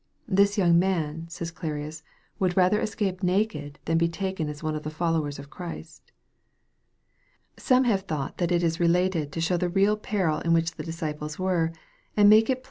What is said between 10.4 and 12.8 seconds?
326 EXPOSITORY THOUGHTS. MAEK XIV. 5865.